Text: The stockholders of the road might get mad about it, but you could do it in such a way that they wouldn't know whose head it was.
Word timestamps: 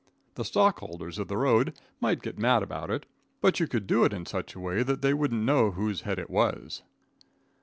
The 0.33 0.43
stockholders 0.45 1.19
of 1.19 1.27
the 1.27 1.37
road 1.37 1.79
might 1.99 2.23
get 2.23 2.39
mad 2.39 2.63
about 2.63 2.89
it, 2.89 3.05
but 3.39 3.59
you 3.59 3.67
could 3.67 3.85
do 3.85 4.03
it 4.03 4.13
in 4.13 4.25
such 4.25 4.55
a 4.55 4.59
way 4.59 4.81
that 4.81 5.03
they 5.03 5.13
wouldn't 5.13 5.43
know 5.43 5.69
whose 5.69 6.01
head 6.01 6.17
it 6.17 6.31
was. 6.31 6.81